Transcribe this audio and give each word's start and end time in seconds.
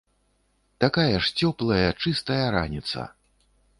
Такая 0.83 1.19
ж 1.27 1.35
цёплая, 1.47 1.85
чыстая 2.07 2.43
раніца! 2.57 3.07